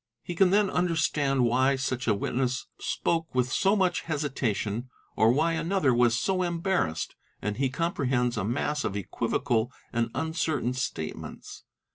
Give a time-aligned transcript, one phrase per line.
[0.23, 5.53] He can then understand— why such a witness spoke with so much hesitation or why
[5.53, 11.65] another was— so embarrased, and he comprehends a mass of equivocal and uncertain— statements.